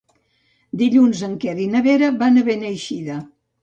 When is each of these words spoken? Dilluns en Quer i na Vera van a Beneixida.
Dilluns 0.83 1.23
en 1.29 1.37
Quer 1.45 1.55
i 1.69 1.71
na 1.77 1.85
Vera 1.91 2.13
van 2.25 2.43
a 2.45 2.49
Beneixida. 2.53 3.25